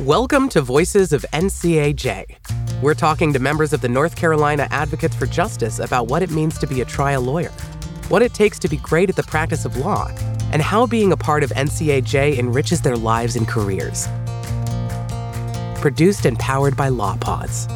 Welcome 0.00 0.50
to 0.50 0.60
Voices 0.60 1.14
of 1.14 1.24
NCAJ. 1.32 2.82
We're 2.82 2.92
talking 2.92 3.32
to 3.32 3.38
members 3.38 3.72
of 3.72 3.80
the 3.80 3.88
North 3.88 4.14
Carolina 4.14 4.68
Advocates 4.70 5.16
for 5.16 5.24
Justice 5.24 5.78
about 5.78 6.08
what 6.08 6.22
it 6.22 6.30
means 6.30 6.58
to 6.58 6.66
be 6.66 6.82
a 6.82 6.84
trial 6.84 7.22
lawyer, 7.22 7.48
what 8.10 8.20
it 8.20 8.34
takes 8.34 8.58
to 8.58 8.68
be 8.68 8.76
great 8.76 9.08
at 9.08 9.16
the 9.16 9.22
practice 9.22 9.64
of 9.64 9.78
law, 9.78 10.10
and 10.52 10.60
how 10.60 10.86
being 10.86 11.12
a 11.12 11.16
part 11.16 11.42
of 11.42 11.48
NCAJ 11.48 12.36
enriches 12.36 12.82
their 12.82 12.98
lives 12.98 13.36
and 13.36 13.48
careers. 13.48 14.06
Produced 15.80 16.26
and 16.26 16.38
powered 16.38 16.76
by 16.76 16.90
LawPods. 16.90 17.66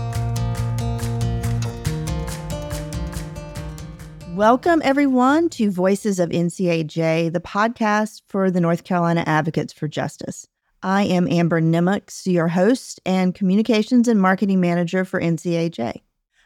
Welcome, 4.34 4.82
everyone, 4.84 5.48
to 5.50 5.70
Voices 5.70 6.18
of 6.18 6.28
NCAJ, 6.28 7.32
the 7.32 7.40
podcast 7.40 8.20
for 8.28 8.50
the 8.50 8.60
North 8.60 8.84
Carolina 8.84 9.24
Advocates 9.26 9.72
for 9.72 9.88
Justice. 9.88 10.49
I 10.82 11.02
am 11.04 11.28
Amber 11.28 11.60
Nimocks, 11.60 12.24
your 12.24 12.48
host 12.48 13.00
and 13.04 13.34
communications 13.34 14.08
and 14.08 14.18
marketing 14.18 14.60
manager 14.60 15.04
for 15.04 15.20
NCAJ. 15.20 16.00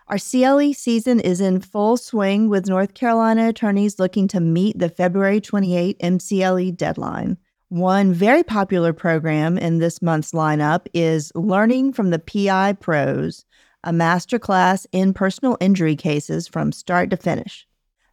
Our 0.08 0.18
CLE 0.18 0.74
season 0.74 1.20
is 1.20 1.40
in 1.40 1.60
full 1.60 1.96
swing 1.96 2.48
with 2.48 2.66
North 2.66 2.94
Carolina 2.94 3.48
attorneys 3.48 4.00
looking 4.00 4.26
to 4.28 4.40
meet 4.40 4.76
the 4.76 4.88
February 4.88 5.40
28 5.40 6.00
MCLE 6.00 6.76
deadline. 6.76 7.38
One 7.68 8.12
very 8.12 8.42
popular 8.42 8.92
program 8.92 9.56
in 9.56 9.78
this 9.78 10.02
month's 10.02 10.32
lineup 10.32 10.86
is 10.92 11.30
Learning 11.36 11.92
from 11.92 12.10
the 12.10 12.18
PI 12.18 12.72
Pros, 12.74 13.44
a 13.84 13.92
masterclass 13.92 14.84
in 14.90 15.14
personal 15.14 15.56
injury 15.60 15.94
cases 15.94 16.48
from 16.48 16.72
start 16.72 17.10
to 17.10 17.16
finish. 17.16 17.68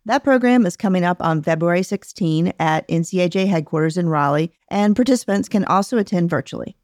That 0.05 0.23
program 0.23 0.65
is 0.65 0.75
coming 0.75 1.03
up 1.03 1.21
on 1.21 1.43
February 1.43 1.83
16 1.83 2.53
at 2.59 2.87
NCAJ 2.87 3.47
headquarters 3.47 3.97
in 3.97 4.09
Raleigh, 4.09 4.51
and 4.67 4.95
participants 4.95 5.47
can 5.47 5.63
also 5.65 5.99
attend 5.99 6.27
virtually. 6.27 6.75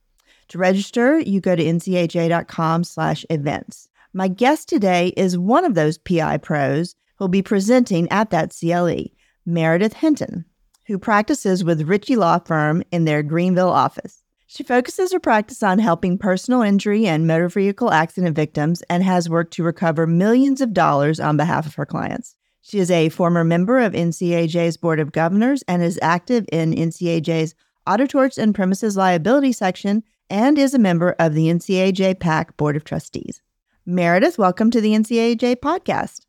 To 0.50 0.60
register, 0.60 1.20
you 1.20 1.42
go 1.42 1.56
to 1.56 1.64
ncaj.com 1.64 2.84
slash 2.84 3.26
events. 3.32 3.90
My 4.14 4.28
guest 4.28 4.70
today 4.70 5.14
is 5.18 5.36
one 5.36 5.66
of 5.66 5.74
those 5.74 5.98
PI 5.98 6.38
pros 6.38 6.96
who'll 7.16 7.28
be 7.28 7.42
presenting 7.42 8.08
at 8.12 8.30
that 8.30 8.56
CLE, 8.58 9.06
Meredith 9.48 9.94
Hinton, 9.94 10.46
who 10.86 11.00
practices 11.00 11.64
with 11.64 11.88
Ricci 11.88 12.16
Law 12.16 12.38
Firm 12.38 12.84
in 12.92 13.06
their 13.06 13.24
Greenville 13.24 13.70
office. 13.70 14.22
She 14.46 14.64
focuses 14.64 15.12
her 15.12 15.20
practice 15.20 15.64
on 15.64 15.80
helping 15.80 16.20
personal 16.20 16.62
injury 16.62 17.08
and 17.08 17.26
motor 17.26 17.50
vehicle 17.50 17.92
accident 17.92 18.36
victims 18.36 18.84
and 18.90 19.04
has 19.04 19.28
worked 19.28 19.54
to 19.54 19.64
recover 19.64 20.06
millions 20.06 20.62
of 20.62 20.74
dollars 20.74 21.20
on 21.20 21.36
behalf 21.36 21.66
of 21.66 21.76
her 21.76 21.86
clients. 21.86 22.36
She 22.62 22.80
is 22.80 22.92
a 22.92 23.10
former 23.10 23.44
member 23.44 23.80
of 23.80 23.94
NCAJ's 23.94 24.78
Board 24.78 25.00
of 25.00 25.12
Governors 25.12 25.64
and 25.68 25.82
is 25.82 26.00
active 26.02 26.46
in 26.52 26.74
NCAJ's 26.74 27.56
Auto 27.88 28.06
Torts 28.06 28.38
and 28.38 28.54
Premises 28.54 28.98
Liability 28.98 29.54
section 29.54 30.04
and 30.30 30.58
is 30.58 30.74
a 30.74 30.80
member 30.80 31.16
of 31.20 31.34
the 31.34 31.48
NCAJ 31.48 32.20
PAC 32.20 32.58
Board 32.58 32.76
of 32.76 32.84
Trustees. 32.84 33.42
Meredith, 33.86 34.38
welcome 34.38 34.70
to 34.72 34.82
the 34.82 34.92
NCAJ 34.92 35.58
podcast. 35.58 36.26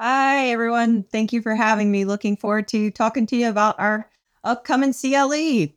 Hi, 0.00 0.48
everyone. 0.48 1.02
Thank 1.02 1.32
you 1.32 1.42
for 1.42 1.54
having 1.54 1.92
me. 1.92 2.04
Looking 2.04 2.36
forward 2.36 2.66
to 2.68 2.90
talking 2.90 3.26
to 3.26 3.36
you 3.36 3.48
about 3.48 3.78
our 3.78 4.08
upcoming 4.42 4.94
CLE. 4.94 5.68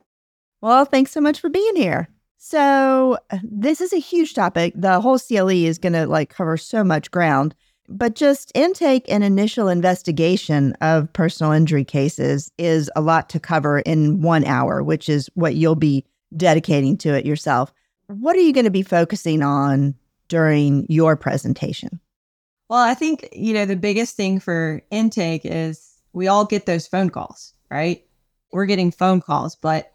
Well, 0.61 0.85
thanks 0.85 1.11
so 1.11 1.21
much 1.21 1.39
for 1.39 1.49
being 1.49 1.75
here. 1.75 2.07
So, 2.37 3.17
uh, 3.29 3.39
this 3.43 3.81
is 3.81 3.93
a 3.93 3.99
huge 3.99 4.33
topic. 4.33 4.73
The 4.75 5.01
whole 5.01 5.19
CLE 5.19 5.49
is 5.49 5.77
going 5.77 5.93
to 5.93 6.07
like 6.07 6.29
cover 6.29 6.55
so 6.55 6.83
much 6.83 7.11
ground. 7.11 7.55
But 7.89 8.15
just 8.15 8.51
intake 8.53 9.05
and 9.07 9.23
initial 9.23 9.69
investigation 9.69 10.73
of 10.81 11.11
personal 11.13 11.53
injury 11.53 11.85
cases 11.85 12.51
is 12.57 12.91
a 12.95 13.01
lot 13.01 13.29
to 13.29 13.39
cover 13.39 13.79
in 13.79 14.21
one 14.21 14.43
hour, 14.43 14.83
which 14.83 15.07
is 15.07 15.29
what 15.35 15.55
you'll 15.55 15.75
be 15.75 16.05
dedicating 16.35 16.97
to 16.97 17.13
it 17.13 17.25
yourself. 17.25 17.73
What 18.07 18.35
are 18.35 18.41
you 18.41 18.53
going 18.53 18.65
to 18.65 18.71
be 18.71 18.83
focusing 18.83 19.41
on 19.41 19.95
during 20.27 20.85
your 20.89 21.15
presentation? 21.15 22.01
Well, 22.69 22.79
I 22.79 22.93
think, 22.93 23.29
you 23.31 23.53
know, 23.53 23.65
the 23.65 23.77
biggest 23.77 24.17
thing 24.17 24.41
for 24.41 24.81
intake 24.91 25.41
is 25.45 25.97
we 26.11 26.27
all 26.27 26.43
get 26.43 26.65
those 26.65 26.87
phone 26.87 27.09
calls, 27.09 27.53
right? 27.71 28.03
We're 28.51 28.65
getting 28.65 28.91
phone 28.91 29.21
calls, 29.21 29.55
but 29.55 29.91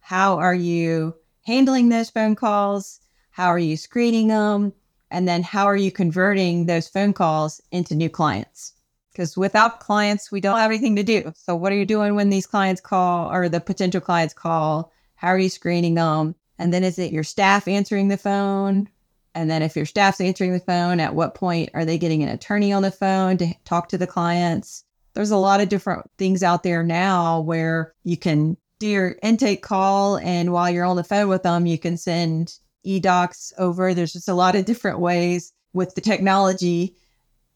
how 0.00 0.38
are 0.38 0.54
you 0.54 1.14
handling 1.42 1.90
those 1.90 2.08
phone 2.08 2.34
calls? 2.36 3.00
How 3.30 3.48
are 3.48 3.58
you 3.58 3.76
screening 3.76 4.28
them? 4.28 4.72
And 5.14 5.28
then 5.28 5.44
how 5.44 5.66
are 5.66 5.76
you 5.76 5.92
converting 5.92 6.66
those 6.66 6.88
phone 6.88 7.12
calls 7.12 7.60
into 7.70 7.94
new 7.94 8.10
clients? 8.10 8.72
Because 9.12 9.36
without 9.36 9.78
clients, 9.78 10.32
we 10.32 10.40
don't 10.40 10.58
have 10.58 10.72
anything 10.72 10.96
to 10.96 11.04
do. 11.04 11.32
So, 11.36 11.54
what 11.54 11.70
are 11.70 11.76
you 11.76 11.86
doing 11.86 12.16
when 12.16 12.30
these 12.30 12.48
clients 12.48 12.80
call 12.80 13.32
or 13.32 13.48
the 13.48 13.60
potential 13.60 14.00
clients 14.00 14.34
call? 14.34 14.90
How 15.14 15.28
are 15.28 15.38
you 15.38 15.50
screening 15.50 15.94
them? 15.94 16.34
And 16.58 16.74
then 16.74 16.82
is 16.82 16.98
it 16.98 17.12
your 17.12 17.22
staff 17.22 17.68
answering 17.68 18.08
the 18.08 18.16
phone? 18.16 18.88
And 19.36 19.48
then 19.48 19.62
if 19.62 19.76
your 19.76 19.86
staff's 19.86 20.20
answering 20.20 20.52
the 20.52 20.58
phone, 20.58 20.98
at 20.98 21.14
what 21.14 21.36
point 21.36 21.70
are 21.74 21.84
they 21.84 21.96
getting 21.96 22.24
an 22.24 22.30
attorney 22.30 22.72
on 22.72 22.82
the 22.82 22.90
phone 22.90 23.36
to 23.36 23.54
talk 23.64 23.90
to 23.90 23.98
the 23.98 24.08
clients? 24.08 24.82
There's 25.14 25.30
a 25.30 25.36
lot 25.36 25.60
of 25.60 25.68
different 25.68 26.10
things 26.18 26.42
out 26.42 26.64
there 26.64 26.82
now 26.82 27.38
where 27.38 27.94
you 28.02 28.16
can 28.16 28.56
do 28.80 28.88
your 28.88 29.14
intake 29.22 29.62
call 29.62 30.16
and 30.16 30.52
while 30.52 30.70
you're 30.70 30.84
on 30.84 30.96
the 30.96 31.04
phone 31.04 31.28
with 31.28 31.44
them, 31.44 31.66
you 31.66 31.78
can 31.78 31.96
send 31.96 32.58
eDocs 32.86 33.52
over. 33.58 33.94
There's 33.94 34.12
just 34.12 34.28
a 34.28 34.34
lot 34.34 34.54
of 34.54 34.64
different 34.64 34.98
ways 34.98 35.52
with 35.72 35.94
the 35.94 36.00
technology 36.00 36.96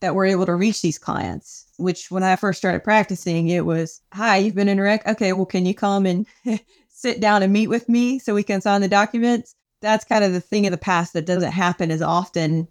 that 0.00 0.14
we're 0.14 0.26
able 0.26 0.46
to 0.46 0.54
reach 0.54 0.82
these 0.82 0.98
clients. 0.98 1.66
Which, 1.76 2.10
when 2.10 2.22
I 2.22 2.36
first 2.36 2.58
started 2.58 2.84
practicing, 2.84 3.48
it 3.48 3.64
was, 3.64 4.00
Hi, 4.12 4.38
you've 4.38 4.54
been 4.54 4.68
in 4.68 4.78
a 4.78 4.82
wreck. 4.82 5.06
Okay, 5.06 5.32
well, 5.32 5.46
can 5.46 5.66
you 5.66 5.74
come 5.74 6.06
and 6.06 6.26
sit 6.88 7.20
down 7.20 7.42
and 7.42 7.52
meet 7.52 7.68
with 7.68 7.88
me 7.88 8.18
so 8.18 8.34
we 8.34 8.42
can 8.42 8.60
sign 8.60 8.80
the 8.80 8.88
documents? 8.88 9.54
That's 9.80 10.04
kind 10.04 10.24
of 10.24 10.32
the 10.32 10.40
thing 10.40 10.66
of 10.66 10.72
the 10.72 10.78
past 10.78 11.12
that 11.12 11.26
doesn't 11.26 11.52
happen 11.52 11.90
as 11.90 12.02
often 12.02 12.66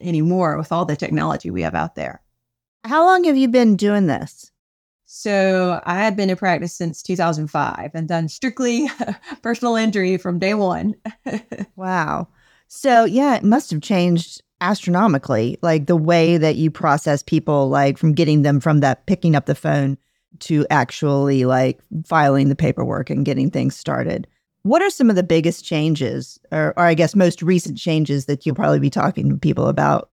anymore 0.00 0.56
with 0.56 0.70
all 0.70 0.84
the 0.84 0.96
technology 0.96 1.50
we 1.50 1.62
have 1.62 1.74
out 1.74 1.94
there. 1.94 2.22
How 2.84 3.04
long 3.04 3.24
have 3.24 3.36
you 3.36 3.48
been 3.48 3.76
doing 3.76 4.06
this? 4.06 4.52
So 5.06 5.80
I 5.84 5.96
had 5.96 6.16
been 6.16 6.30
in 6.30 6.36
practice 6.36 6.74
since 6.74 7.02
2005 7.02 7.90
and 7.94 8.08
done 8.08 8.28
strictly 8.28 8.88
personal 9.42 9.76
injury 9.76 10.16
from 10.16 10.38
day 10.38 10.54
one. 10.54 10.94
wow. 11.76 12.28
So 12.68 13.04
yeah, 13.04 13.36
it 13.36 13.44
must 13.44 13.70
have 13.70 13.82
changed 13.82 14.42
astronomically, 14.60 15.58
like 15.62 15.86
the 15.86 15.96
way 15.96 16.38
that 16.38 16.56
you 16.56 16.70
process 16.70 17.22
people, 17.22 17.68
like 17.68 17.98
from 17.98 18.14
getting 18.14 18.42
them 18.42 18.60
from 18.60 18.80
that 18.80 19.06
picking 19.06 19.36
up 19.36 19.46
the 19.46 19.54
phone 19.54 19.98
to 20.40 20.66
actually 20.70 21.44
like 21.44 21.80
filing 22.06 22.48
the 22.48 22.56
paperwork 22.56 23.10
and 23.10 23.24
getting 23.24 23.50
things 23.50 23.76
started. 23.76 24.26
What 24.62 24.80
are 24.80 24.90
some 24.90 25.10
of 25.10 25.16
the 25.16 25.22
biggest 25.22 25.64
changes, 25.64 26.38
or, 26.50 26.72
or 26.78 26.84
I 26.84 26.94
guess 26.94 27.14
most 27.14 27.42
recent 27.42 27.76
changes 27.76 28.24
that 28.26 28.46
you'll 28.46 28.54
probably 28.54 28.80
be 28.80 28.90
talking 28.90 29.28
to 29.28 29.36
people 29.36 29.68
about? 29.68 30.10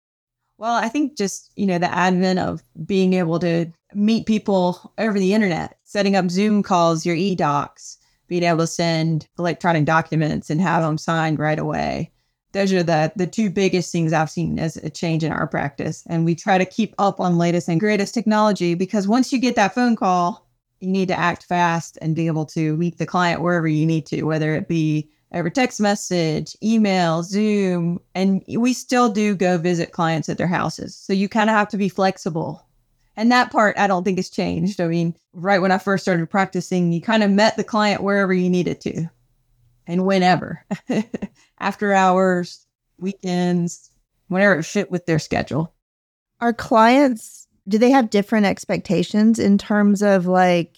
Well, 0.58 0.74
I 0.74 0.88
think 0.88 1.16
just, 1.16 1.52
you 1.56 1.66
know, 1.66 1.78
the 1.78 1.94
advent 1.94 2.38
of 2.38 2.62
being 2.86 3.12
able 3.14 3.38
to 3.40 3.66
meet 3.94 4.26
people 4.26 4.92
over 4.98 5.18
the 5.18 5.34
internet, 5.34 5.78
setting 5.84 6.16
up 6.16 6.30
Zoom 6.30 6.62
calls, 6.62 7.04
your 7.04 7.14
e-docs, 7.14 7.98
being 8.26 8.42
able 8.42 8.58
to 8.58 8.66
send 8.66 9.28
electronic 9.38 9.84
documents 9.84 10.48
and 10.50 10.60
have 10.60 10.82
them 10.82 10.98
signed 10.98 11.38
right 11.38 11.58
away. 11.58 12.10
Those 12.52 12.72
are 12.72 12.82
the 12.82 13.12
the 13.16 13.26
two 13.26 13.50
biggest 13.50 13.92
things 13.92 14.14
I've 14.14 14.30
seen 14.30 14.58
as 14.58 14.78
a 14.78 14.88
change 14.88 15.22
in 15.22 15.30
our 15.30 15.46
practice. 15.46 16.02
And 16.08 16.24
we 16.24 16.34
try 16.34 16.56
to 16.56 16.64
keep 16.64 16.94
up 16.98 17.20
on 17.20 17.36
latest 17.36 17.68
and 17.68 17.78
greatest 17.78 18.14
technology 18.14 18.74
because 18.74 19.06
once 19.06 19.32
you 19.32 19.38
get 19.38 19.56
that 19.56 19.74
phone 19.74 19.94
call, 19.94 20.48
you 20.80 20.88
need 20.90 21.08
to 21.08 21.18
act 21.18 21.44
fast 21.44 21.98
and 22.00 22.16
be 22.16 22.28
able 22.28 22.46
to 22.46 22.76
meet 22.78 22.96
the 22.96 23.04
client 23.06 23.42
wherever 23.42 23.68
you 23.68 23.84
need 23.84 24.06
to, 24.06 24.22
whether 24.22 24.54
it 24.54 24.68
be 24.68 25.10
over 25.36 25.50
text 25.50 25.80
message, 25.80 26.56
email, 26.62 27.22
Zoom, 27.22 28.00
and 28.14 28.42
we 28.48 28.72
still 28.72 29.10
do 29.10 29.34
go 29.34 29.58
visit 29.58 29.92
clients 29.92 30.28
at 30.28 30.38
their 30.38 30.46
houses. 30.46 30.96
So 30.96 31.12
you 31.12 31.28
kind 31.28 31.50
of 31.50 31.56
have 31.56 31.68
to 31.68 31.76
be 31.76 31.88
flexible. 31.88 32.66
And 33.16 33.30
that 33.32 33.50
part 33.50 33.78
I 33.78 33.86
don't 33.86 34.04
think 34.04 34.18
has 34.18 34.30
changed. 34.30 34.80
I 34.80 34.88
mean, 34.88 35.14
right 35.32 35.60
when 35.60 35.72
I 35.72 35.78
first 35.78 36.04
started 36.04 36.28
practicing, 36.28 36.92
you 36.92 37.00
kind 37.00 37.22
of 37.22 37.30
met 37.30 37.56
the 37.56 37.64
client 37.64 38.02
wherever 38.02 38.32
you 38.32 38.50
needed 38.50 38.80
to 38.82 39.06
and 39.86 40.04
whenever. 40.06 40.64
After 41.58 41.92
hours, 41.92 42.66
weekends, 42.98 43.90
whenever 44.28 44.58
it 44.58 44.64
fit 44.64 44.90
with 44.90 45.06
their 45.06 45.18
schedule. 45.18 45.72
Are 46.40 46.52
clients 46.52 47.46
do 47.68 47.78
they 47.78 47.90
have 47.90 48.10
different 48.10 48.46
expectations 48.46 49.38
in 49.38 49.58
terms 49.58 50.02
of 50.02 50.26
like 50.26 50.76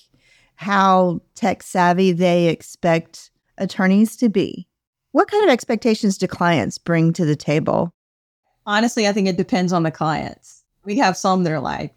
how 0.54 1.20
tech 1.34 1.62
savvy 1.62 2.12
they 2.12 2.48
expect 2.48 3.27
attorneys 3.58 4.16
to 4.16 4.28
be. 4.28 4.66
What 5.12 5.30
kind 5.30 5.44
of 5.44 5.50
expectations 5.50 6.18
do 6.18 6.26
clients 6.26 6.78
bring 6.78 7.12
to 7.14 7.24
the 7.24 7.36
table? 7.36 7.92
Honestly, 8.66 9.08
I 9.08 9.12
think 9.12 9.28
it 9.28 9.36
depends 9.36 9.72
on 9.72 9.82
the 9.82 9.90
clients. 9.90 10.62
We 10.84 10.98
have 10.98 11.16
some 11.16 11.44
that 11.44 11.52
are 11.52 11.60
like, 11.60 11.94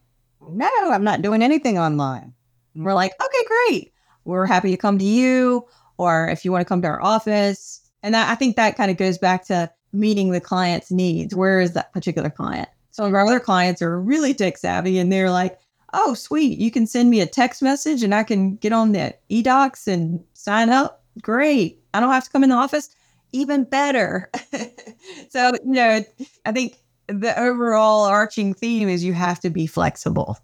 no, 0.49 0.69
I'm 0.77 1.03
not 1.03 1.21
doing 1.21 1.41
anything 1.41 1.77
online. 1.77 2.33
And 2.73 2.85
we're 2.85 2.93
like, 2.93 3.13
okay, 3.21 3.45
great. 3.47 3.93
We're 4.23 4.45
happy 4.45 4.71
to 4.71 4.77
come 4.77 4.97
to 4.97 5.05
you, 5.05 5.65
or 5.97 6.29
if 6.29 6.45
you 6.45 6.51
want 6.51 6.61
to 6.61 6.67
come 6.67 6.81
to 6.81 6.87
our 6.87 7.01
office. 7.01 7.81
And 8.03 8.13
that, 8.13 8.29
I 8.29 8.35
think 8.35 8.55
that 8.55 8.77
kind 8.77 8.89
of 8.89 8.97
goes 8.97 9.17
back 9.17 9.45
to 9.45 9.71
meeting 9.93 10.31
the 10.31 10.41
client's 10.41 10.91
needs. 10.91 11.35
Where 11.35 11.59
is 11.59 11.73
that 11.73 11.93
particular 11.93 12.29
client? 12.29 12.69
Some 12.91 13.05
of 13.05 13.13
our 13.13 13.25
other 13.25 13.39
clients 13.39 13.81
are 13.81 13.99
really 13.99 14.33
tech 14.33 14.57
savvy 14.57 14.99
and 14.99 15.11
they're 15.11 15.29
like, 15.29 15.59
oh, 15.93 16.13
sweet, 16.13 16.57
you 16.57 16.71
can 16.71 16.87
send 16.87 17.09
me 17.09 17.21
a 17.21 17.25
text 17.25 17.61
message 17.61 18.03
and 18.03 18.15
I 18.15 18.23
can 18.23 18.55
get 18.55 18.71
on 18.71 18.93
the 18.93 19.13
eDocs 19.29 19.87
and 19.87 20.23
sign 20.33 20.69
up 20.69 21.00
great. 21.21 21.79
I 21.93 21.99
don't 21.99 22.11
have 22.11 22.25
to 22.25 22.29
come 22.29 22.43
in 22.43 22.49
the 22.49 22.55
office. 22.55 22.89
even 23.33 23.63
better. 23.63 24.29
so, 25.29 25.53
you 25.65 25.71
know, 25.71 26.03
I 26.45 26.51
think 26.51 26.77
the 27.07 27.37
overall 27.39 28.05
arching 28.05 28.53
theme 28.53 28.89
is 28.89 29.03
you 29.03 29.13
have 29.13 29.39
to 29.41 29.49
be 29.49 29.67
flexible. 29.67 30.37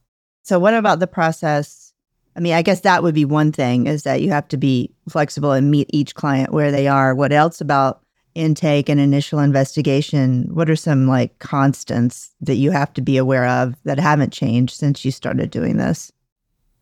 So, 0.43 0.59
what 0.59 0.73
about 0.73 0.99
the 0.99 1.07
process? 1.07 1.93
I 2.35 2.39
mean, 2.39 2.53
I 2.53 2.61
guess 2.61 2.81
that 2.81 3.03
would 3.03 3.15
be 3.15 3.25
one 3.25 3.51
thing 3.51 3.87
is 3.87 4.03
that 4.03 4.21
you 4.21 4.29
have 4.29 4.47
to 4.49 4.57
be 4.57 4.93
flexible 5.09 5.51
and 5.51 5.71
meet 5.71 5.89
each 5.91 6.13
client 6.15 6.53
where 6.53 6.71
they 6.71 6.87
are. 6.87 7.15
What 7.15 7.33
else 7.33 7.59
about 7.59 8.01
intake 8.35 8.89
and 8.89 8.99
initial 8.99 9.39
investigation? 9.39 10.47
What 10.53 10.69
are 10.69 10.75
some 10.75 11.07
like 11.07 11.39
constants 11.39 12.31
that 12.41 12.55
you 12.55 12.69
have 12.71 12.93
to 12.93 13.01
be 13.01 13.17
aware 13.17 13.47
of 13.47 13.75
that 13.83 13.99
haven't 13.99 14.31
changed 14.31 14.75
since 14.75 15.03
you 15.03 15.11
started 15.11 15.49
doing 15.49 15.77
this? 15.77 16.11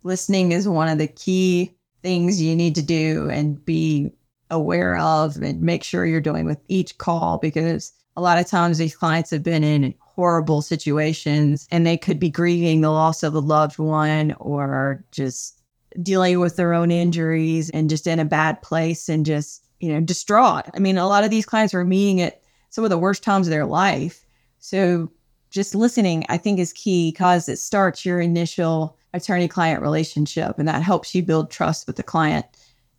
Listening 0.03 0.51
is 0.51 0.67
one 0.67 0.89
of 0.89 0.97
the 0.97 1.07
key 1.07 1.75
things 2.05 2.39
you 2.39 2.55
need 2.55 2.75
to 2.75 2.83
do 2.83 3.27
and 3.31 3.65
be 3.65 4.11
aware 4.51 4.95
of 4.99 5.37
and 5.37 5.59
make 5.59 5.83
sure 5.83 6.05
you're 6.05 6.21
doing 6.21 6.45
with 6.45 6.59
each 6.67 6.99
call 6.99 7.39
because 7.39 7.91
a 8.15 8.21
lot 8.21 8.37
of 8.37 8.45
times 8.45 8.77
these 8.77 8.95
clients 8.95 9.31
have 9.31 9.41
been 9.41 9.63
in 9.63 9.91
horrible 9.99 10.61
situations 10.61 11.67
and 11.71 11.83
they 11.83 11.97
could 11.97 12.19
be 12.19 12.29
grieving 12.29 12.81
the 12.81 12.91
loss 12.91 13.23
of 13.23 13.33
a 13.33 13.39
loved 13.39 13.79
one 13.79 14.33
or 14.33 15.03
just 15.11 15.63
dealing 16.03 16.39
with 16.39 16.57
their 16.57 16.75
own 16.75 16.91
injuries 16.91 17.71
and 17.71 17.89
just 17.89 18.05
in 18.05 18.19
a 18.19 18.25
bad 18.25 18.61
place 18.61 19.09
and 19.09 19.25
just, 19.25 19.65
you 19.79 19.91
know, 19.91 19.99
distraught. 19.99 20.65
I 20.75 20.79
mean, 20.79 20.99
a 20.99 21.07
lot 21.07 21.23
of 21.23 21.31
these 21.31 21.47
clients 21.47 21.73
are 21.73 21.83
meeting 21.83 22.21
at 22.21 22.43
some 22.69 22.83
of 22.83 22.91
the 22.91 22.99
worst 22.99 23.23
times 23.23 23.47
of 23.47 23.51
their 23.51 23.65
life. 23.65 24.27
So 24.59 25.11
just 25.49 25.73
listening, 25.73 26.23
I 26.29 26.37
think, 26.37 26.59
is 26.59 26.71
key 26.71 27.11
because 27.11 27.49
it 27.49 27.57
starts 27.57 28.05
your 28.05 28.21
initial 28.21 28.95
attorney 29.15 29.47
client 29.47 29.81
relationship 29.81 30.57
and 30.57 30.67
that 30.67 30.81
helps 30.81 31.13
you 31.15 31.23
build 31.23 31.50
trust 31.50 31.88
with 31.88 31.95
the 31.95 32.03
client. 32.03 32.45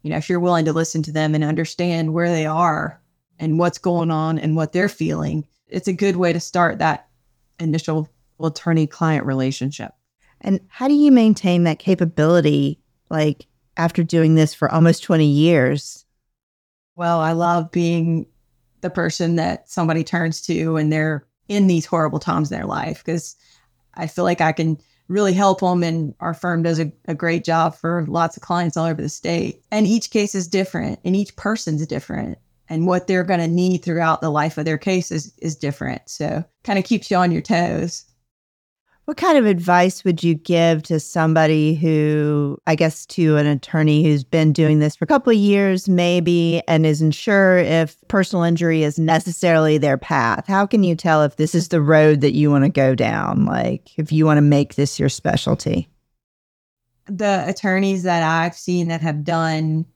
You 0.03 0.11
know, 0.11 0.17
if 0.17 0.29
you're 0.29 0.41
willing 0.41 0.65
to 0.67 0.73
listen 0.73 1.03
to 1.05 1.13
them 1.13 1.35
and 1.35 1.45
understand 1.45 2.15
where 2.15 2.29
they 2.29 2.47
are 2.47 3.01
and 3.39 3.59
what's 3.59 3.79
going 3.79 4.11
on 4.11 4.39
and 4.39 4.57
what 4.57 4.73
they're 4.73 4.89
feeling, 4.89 5.47
it's 5.69 5.89
a 5.89 5.93
good 5.93 6.17
way 6.17 6.33
to 6.33 6.41
start 6.41 6.79
that 6.79 7.09
initial 7.59 8.09
attorney 8.41 8.87
client 8.87 9.27
relationship. 9.27 9.93
And 10.41 10.61
how 10.69 10.89
do 10.89 10.95
you 10.95 11.11
maintain 11.11 11.65
that 11.65 11.79
capability 11.79 12.79
like 13.11 13.47
after 13.77 14.03
doing 14.03 14.35
this 14.35 14.55
for 14.55 14.71
almost 14.71 15.03
20 15.03 15.27
years? 15.27 16.05
Well, 16.95 17.21
I 17.21 17.33
love 17.33 17.71
being 17.71 18.27
the 18.81 18.91
person 18.91 19.37
that 19.37 19.69
somebody 19.69 20.05
turns 20.05 20.41
to 20.43 20.75
when 20.75 20.91
they're 20.91 21.27
in 21.49 21.67
these 21.67 21.87
horrible 21.87 22.19
times 22.19 22.51
in 22.51 22.59
their 22.59 22.67
life 22.67 23.03
because 23.05 23.37
I 23.95 24.07
feel 24.07 24.25
like 24.25 24.41
I 24.41 24.53
can 24.53 24.79
really 25.09 25.33
help 25.33 25.61
them. 25.61 25.83
And 25.83 26.15
our 26.21 26.35
firm 26.35 26.63
does 26.63 26.81
a, 26.81 26.93
a, 27.07 27.15
great 27.15 27.45
job 27.45 27.75
for 27.77 28.05
lots 28.09 28.37
of 28.37 28.43
clients 28.43 28.77
all 28.77 28.87
over 28.87 29.01
the 29.01 29.09
state. 29.09 29.63
And 29.71 29.87
each 29.87 30.11
case 30.11 30.35
is 30.35 30.49
different 30.49 31.01
and 31.05 31.15
each 31.15 31.37
person's 31.37 31.87
different 31.87 32.39
and 32.69 32.87
what 32.87 33.07
they're 33.07 33.25
going 33.25 33.41
to 33.41 33.49
need 33.49 33.85
throughout 33.85 34.21
the 34.21 34.31
life 34.31 34.59
of 34.59 34.65
their 34.65 34.79
case 34.79 35.13
is, 35.13 35.33
is 35.39 35.57
different. 35.57 36.03
So 36.07 36.45
kind 36.65 36.79
of 36.79 36.85
keeps 36.85 37.11
you 37.11 37.17
on 37.17 37.31
your 37.31 37.43
toes. 37.43 38.05
What 39.07 39.17
kind 39.19 39.39
of 39.39 39.47
advice 39.47 40.03
would 40.03 40.25
you 40.25 40.35
give 40.35 40.83
to 40.83 40.99
somebody 40.99 41.77
who, 41.77 42.59
I 42.67 42.75
guess, 42.75 43.07
to 43.07 43.37
an 43.37 43.47
attorney 43.47 44.03
who's 44.03 44.25
been 44.25 44.53
doing 44.53 44.81
this 44.81 44.97
for 44.97 45.05
a 45.05 45.07
couple 45.07 45.31
of 45.31 45.39
years, 45.39 45.89
maybe, 45.89 46.61
and 46.67 46.85
isn't 46.85 47.13
sure 47.13 47.59
if 47.59 47.97
personal 48.09 48.43
injury 48.43 48.83
is 48.83 48.99
necessarily 48.99 49.79
their 49.79 49.97
path? 49.97 50.49
How 50.49 50.67
can 50.67 50.83
you 50.83 50.97
tell 50.97 51.23
if 51.23 51.37
this 51.37 51.55
is 51.55 51.69
the 51.69 51.81
road 51.81 52.21
that 52.23 52.35
you 52.35 52.51
want 52.51 52.65
to 52.65 52.69
go 52.69 52.97
down? 52.97 53.45
Like, 53.45 53.97
if 53.97 54.11
you 54.11 54.27
want 54.27 54.39
to 54.39 54.43
make 54.43 54.75
this 54.75 54.99
your 54.99 55.09
specialty? 55.09 55.89
The 57.05 57.45
attorneys 57.47 58.03
that 58.03 58.25
I've 58.25 58.57
seen 58.57 58.89
that 58.89 59.03
have 59.03 59.23
done 59.23 59.87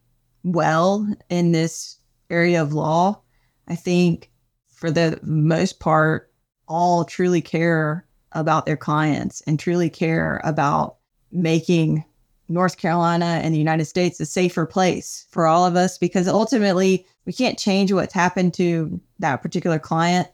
well 0.44 1.12
in 1.28 1.50
this 1.50 1.98
area 2.30 2.62
of 2.62 2.74
law, 2.74 3.20
I 3.66 3.74
think 3.74 4.30
for 4.68 4.92
the 4.92 5.18
most 5.24 5.80
part, 5.80 6.32
all 6.68 7.04
truly 7.04 7.40
care 7.40 8.06
about 8.32 8.66
their 8.66 8.76
clients 8.76 9.40
and 9.42 9.58
truly 9.58 9.90
care 9.90 10.40
about 10.44 10.96
making 11.32 12.04
North 12.48 12.78
Carolina 12.78 13.40
and 13.42 13.54
the 13.54 13.58
United 13.58 13.84
States 13.84 14.20
a 14.20 14.26
safer 14.26 14.66
place 14.66 15.26
for 15.30 15.46
all 15.46 15.64
of 15.64 15.76
us 15.76 15.98
because 15.98 16.26
ultimately 16.26 17.06
we 17.24 17.32
can't 17.32 17.58
change 17.58 17.92
what's 17.92 18.12
happened 18.12 18.54
to 18.54 19.00
that 19.20 19.40
particular 19.40 19.78
client, 19.78 20.28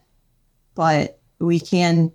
but 0.74 1.20
we 1.38 1.60
can 1.60 2.10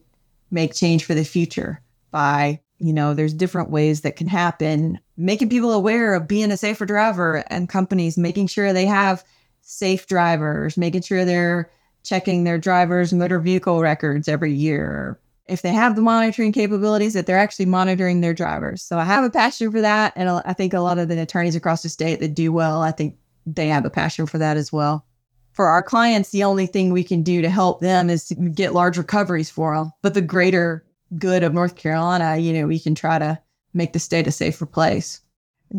make 0.50 0.74
change 0.74 1.06
for 1.06 1.14
the 1.14 1.24
future 1.24 1.82
by, 2.10 2.60
you 2.80 2.92
know, 2.92 3.14
there's 3.14 3.34
different 3.34 3.70
ways 3.70 4.02
that 4.02 4.16
can 4.16 4.28
happen, 4.28 5.00
making 5.18 5.50
people 5.50 5.72
aware 5.72 6.16
of 6.16 6.28
being 6.28 6.52
a 6.52 6.58
safer 6.58 6.86
driver 6.86 7.44
and 7.48 7.70
companies 7.70 8.18
making 8.18 8.48
sure 8.48 8.74
they 8.74 8.88
have 8.88 9.24
safe 9.62 10.08
drivers, 10.08 10.78
making 10.78 11.04
sure 11.04 11.24
they're 11.24 11.70
checking 12.04 12.44
their 12.44 12.58
drivers' 12.58 13.14
motor 13.14 13.40
vehicle 13.40 13.82
records 13.82 14.28
every 14.28 14.54
year. 14.54 15.20
If 15.52 15.62
they 15.62 15.74
have 15.74 15.96
the 15.96 16.02
monitoring 16.02 16.54
capabilities, 16.54 17.14
that 17.14 17.26
they're 17.26 17.38
actually 17.38 17.66
monitoring 17.66 18.22
their 18.22 18.34
drivers. 18.34 18.82
So 18.82 18.98
I 18.98 19.04
have 19.04 19.24
a 19.26 19.30
passion 19.30 19.70
for 19.72 19.82
that. 19.82 20.14
And 20.16 20.30
I 20.30 20.54
think 20.54 20.74
a 20.74 20.80
lot 20.80 20.98
of 20.98 21.10
the 21.10 21.22
attorneys 21.22 21.56
across 21.56 21.84
the 21.84 21.90
state 21.90 22.22
that 22.22 22.34
do 22.34 22.54
well, 22.54 22.82
I 22.82 22.92
think 22.92 23.18
they 23.46 23.68
have 23.68 23.84
a 23.84 23.90
passion 23.90 24.26
for 24.26 24.38
that 24.38 24.56
as 24.56 24.72
well. 24.72 25.06
For 25.52 25.68
our 25.68 25.84
clients, 25.84 26.30
the 26.30 26.46
only 26.46 26.66
thing 26.66 26.94
we 26.94 27.04
can 27.04 27.22
do 27.22 27.42
to 27.42 27.50
help 27.50 27.82
them 27.82 28.10
is 28.10 28.26
to 28.28 28.36
get 28.36 28.74
large 28.74 28.98
recoveries 28.98 29.50
for 29.50 29.76
them. 29.76 29.92
But 30.02 30.14
the 30.14 30.22
greater 30.22 30.86
good 31.18 31.44
of 31.44 31.54
North 31.54 31.76
Carolina, 31.76 32.38
you 32.38 32.54
know, 32.54 32.68
we 32.68 32.80
can 32.80 32.96
try 32.96 33.20
to 33.20 33.38
make 33.74 33.92
the 33.92 34.00
state 34.00 34.28
a 34.28 34.32
safer 34.32 34.66
place. 34.66 35.20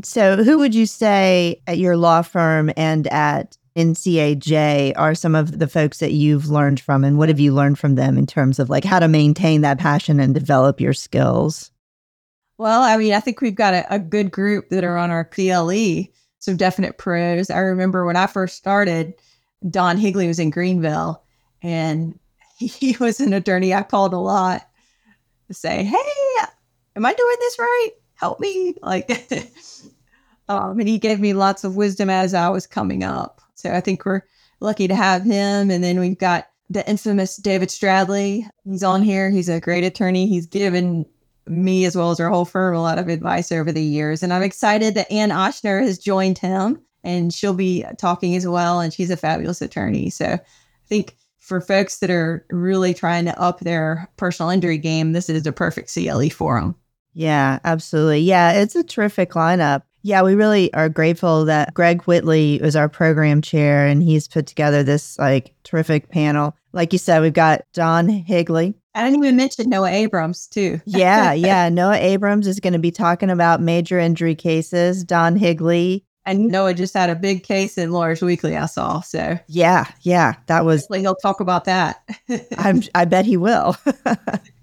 So, 0.05 0.43
who 0.43 0.59
would 0.59 0.75
you 0.75 0.87
say 0.87 1.63
at 1.67 1.79
your 1.79 1.97
law 1.97 2.23
firm 2.23 2.71
and 2.77 3.07
at 3.09 3.57
NCAJ 3.77 4.93
are 4.97 5.15
some 5.15 5.35
of 5.35 5.59
the 5.59 5.69
folks 5.69 5.99
that 5.99 6.13
you've 6.13 6.51
learned 6.51 6.81
from, 6.81 7.05
and 7.05 7.19
what 7.19 7.29
have 7.29 7.41
you 7.41 7.55
learned 7.55 7.79
from 7.79 7.95
them 7.95 8.19
in 8.19 8.27
terms 8.27 8.59
of 8.59 8.69
like 8.69 8.85
how 8.85 8.99
to 8.99 9.09
maintain 9.09 9.63
that 9.63 9.79
passion 9.79 10.21
and 10.21 10.35
develop 10.35 10.81
your 10.81 10.93
skills? 10.93 11.71
Well, 12.59 12.83
I 12.83 12.97
mean, 12.97 13.13
I 13.13 13.21
think 13.21 13.41
we've 13.41 13.55
got 13.55 13.75
a, 13.75 13.95
a 13.95 13.99
good 13.99 14.31
group 14.31 14.69
that 14.69 14.85
are 14.85 14.97
on 14.97 15.11
our 15.11 15.25
PLE, 15.25 16.09
some 16.39 16.57
definite 16.57 16.99
pros. 16.99 17.51
I 17.51 17.59
remember 17.59 18.05
when 18.05 18.17
I 18.17 18.27
first 18.27 18.57
started, 18.57 19.15
Don 19.69 19.97
Higley 19.97 20.29
was 20.29 20.39
in 20.39 20.51
Greenville, 20.51 21.23
and 21.63 22.19
he 22.59 22.97
was 23.01 23.21
an 23.21 23.33
attorney 23.33 23.73
I 23.73 23.83
called 23.83 24.13
a 24.13 24.19
lot 24.19 24.69
to 25.49 25.55
say, 25.55 25.83
"Hey, 25.85 26.47
am 26.95 27.07
I 27.07 27.15
doing 27.15 27.37
this 27.41 27.59
right? 27.59 27.91
Help 28.15 28.39
me!" 28.39 28.75
Like, 28.83 29.11
um, 30.49 30.79
and 30.79 30.89
he 30.89 30.99
gave 30.99 31.21
me 31.21 31.33
lots 31.33 31.65
of 31.65 31.75
wisdom 31.75 32.11
as 32.11 32.35
I 32.35 32.49
was 32.51 32.67
coming 32.67 33.03
up. 33.03 33.41
So 33.63 33.73
I 33.73 33.81
think 33.81 34.05
we're 34.05 34.23
lucky 34.61 34.89
to 34.89 34.95
have 34.95 35.23
him. 35.23 35.71
And 35.71 35.83
then 35.83 35.99
we've 35.99 36.19
got 36.19 36.49
the 36.71 36.89
infamous 36.89 37.37
David 37.37 37.69
Stradley. 37.69 38.49
He's 38.65 38.83
on 38.83 39.03
here. 39.03 39.31
He's 39.31 39.49
a 39.49 39.61
great 39.61 39.85
attorney. 39.85 40.27
He's 40.27 40.47
given 40.47 41.07
me 41.47 41.85
as 41.85 41.97
well 41.97 42.11
as 42.11 42.21
our 42.21 42.31
whole 42.31 42.45
firm 42.45 42.75
a 42.75 42.83
lot 42.83 42.99
of 42.99 43.09
advice 43.09 43.51
over 43.51 43.73
the 43.73 43.83
years. 43.83 44.23
And 44.23 44.33
I'm 44.33 44.43
excited 44.43 44.95
that 44.95 45.11
Ann 45.11 45.31
Ochsner 45.31 45.83
has 45.83 45.99
joined 45.99 46.39
him 46.39 46.81
and 47.03 47.35
she'll 47.35 47.55
be 47.55 47.85
talking 47.99 48.37
as 48.37 48.47
well. 48.47 48.81
And 48.81 48.93
she's 48.93 49.11
a 49.11 49.17
fabulous 49.17 49.61
attorney. 49.61 50.11
So 50.11 50.27
I 50.27 50.41
think 50.87 51.17
for 51.41 51.61
folks 51.61 51.99
that 51.99 52.11
are 52.11 52.47
really 52.51 52.95
trying 52.95 53.25
to 53.25 53.41
up 53.41 53.61
their 53.61 54.09
personal 54.17 54.51
injury 54.51 54.79
game, 54.79 55.13
this 55.13 55.29
is 55.29 55.43
the 55.43 55.53
perfect 55.53 55.93
CLE 55.93 56.31
for 56.31 56.61
them. 56.61 56.77
Yeah, 57.15 57.59
absolutely. 57.65 58.21
Yeah, 58.21 58.53
it's 58.53 58.77
a 58.77 58.85
terrific 58.85 59.33
lineup. 59.33 59.83
Yeah, 60.03 60.23
we 60.23 60.35
really 60.35 60.73
are 60.75 60.89
grateful 60.89 61.45
that 61.45 61.73
Greg 61.75 62.03
Whitley 62.03 62.57
is 62.57 62.77
our 62.77 62.89
program 62.89 63.41
chair 63.41 63.87
and 63.87 64.03
he's 64.03 64.27
put 64.29 64.47
together 64.47 64.83
this 64.83 65.19
like 65.19 65.55
terrific 65.63 66.09
panel. 66.09 66.57
Like 66.73 66.93
you 66.93 66.99
said, 66.99 67.21
we've 67.23 67.33
got 67.33 67.63
Don 67.73 68.09
Higley. 68.09 68.75
I 68.95 69.05
didn't 69.05 69.25
even 69.25 69.37
mention 69.37 69.71
Noah 69.71 69.91
Abrams 69.91 70.47
too. 70.47 70.81
yeah, 70.87 71.33
yeah. 71.33 71.69
Noah 71.69 71.97
Abrams 71.97 72.47
is 72.47 72.61
going 72.61 72.73
to 72.73 72.79
be 72.79 72.91
talking 72.91 73.31
about 73.31 73.61
major 73.61 73.99
injury 73.99 74.35
cases. 74.35 75.05
Don 75.05 75.37
Higley. 75.37 76.05
And 76.25 76.49
Noah 76.49 76.75
just 76.75 76.95
had 76.95 77.11
a 77.11 77.17
big 77.17 77.43
case 77.43 77.77
in 77.77 77.91
Lawyers 77.91 78.23
Weekly, 78.23 78.57
I 78.57 78.67
saw. 78.67 79.01
So 79.01 79.39
yeah, 79.49 79.87
yeah, 80.03 80.35
that 80.47 80.65
was. 80.65 80.83
Hopefully 80.83 81.01
he'll 81.01 81.17
talk 81.17 81.41
about 81.41 81.65
that. 81.65 82.03
I'm, 82.59 82.83
I 82.95 83.05
bet 83.07 83.25
he 83.25 83.37
will 83.37 83.77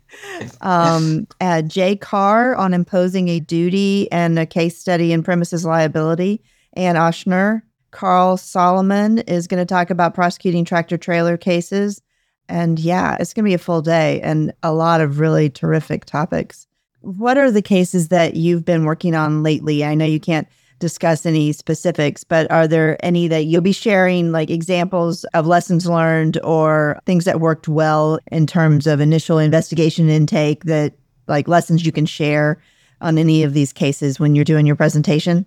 um, 0.61 1.27
uh, 1.41 1.61
Jay 1.61 1.95
Carr 1.95 2.55
on 2.55 2.73
imposing 2.73 3.29
a 3.29 3.39
duty 3.39 4.11
and 4.11 4.37
a 4.39 4.45
case 4.45 4.77
study 4.77 5.11
in 5.11 5.23
premises 5.23 5.65
liability. 5.65 6.41
Ann 6.73 6.95
Ochsner. 6.95 7.61
Carl 7.91 8.37
Solomon 8.37 9.17
is 9.19 9.47
going 9.47 9.59
to 9.59 9.65
talk 9.65 9.89
about 9.89 10.13
prosecuting 10.13 10.63
tractor 10.63 10.97
trailer 10.97 11.37
cases. 11.37 12.01
And 12.47 12.79
yeah, 12.79 13.17
it's 13.19 13.33
going 13.33 13.45
to 13.45 13.49
be 13.49 13.55
a 13.55 13.59
full 13.59 13.81
day 13.81 14.21
and 14.21 14.53
a 14.63 14.73
lot 14.73 15.01
of 15.01 15.19
really 15.19 15.49
terrific 15.49 16.05
topics. 16.05 16.67
What 17.01 17.37
are 17.37 17.51
the 17.51 17.61
cases 17.61 18.09
that 18.09 18.35
you've 18.35 18.65
been 18.65 18.85
working 18.85 19.15
on 19.15 19.43
lately? 19.43 19.83
I 19.83 19.95
know 19.95 20.05
you 20.05 20.19
can't 20.19 20.47
discuss 20.79 21.25
any 21.25 21.51
specifics, 21.51 22.23
but 22.23 22.49
are 22.49 22.67
there 22.67 22.97
any 23.05 23.27
that 23.27 23.45
you'll 23.45 23.61
be 23.61 23.71
sharing, 23.71 24.31
like 24.31 24.49
examples 24.49 25.25
of 25.33 25.45
lessons 25.45 25.85
learned 25.85 26.39
or 26.43 26.99
things 27.05 27.25
that 27.25 27.39
worked 27.39 27.67
well 27.67 28.19
in 28.31 28.47
terms 28.47 28.87
of 28.87 28.99
initial 28.99 29.37
investigation 29.37 30.09
intake 30.09 30.63
that, 30.63 30.93
like, 31.27 31.47
lessons 31.47 31.85
you 31.85 31.91
can 31.91 32.05
share 32.05 32.61
on 33.01 33.17
any 33.17 33.43
of 33.43 33.53
these 33.53 33.71
cases 33.71 34.19
when 34.19 34.35
you're 34.35 34.45
doing 34.45 34.65
your 34.65 34.75
presentation? 34.75 35.45